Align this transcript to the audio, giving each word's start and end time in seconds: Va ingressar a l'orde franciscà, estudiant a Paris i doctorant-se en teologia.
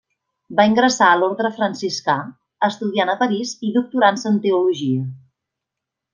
Va 0.59 0.63
ingressar 0.69 1.09
a 1.15 1.19
l'orde 1.23 1.51
franciscà, 1.57 2.15
estudiant 2.69 3.13
a 3.13 3.17
Paris 3.21 3.53
i 3.69 3.71
doctorant-se 3.77 4.29
en 4.33 4.41
teologia. 4.49 5.07